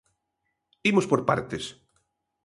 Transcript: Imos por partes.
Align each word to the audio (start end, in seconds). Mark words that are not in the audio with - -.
Imos 0.91 1.05
por 1.11 1.21
partes. 1.29 1.63